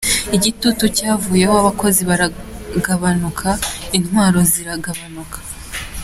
[0.35, 3.49] Igitutu cyavuyeho, abakozi baragabanuka,
[3.97, 5.37] intwaro ziragabanuka.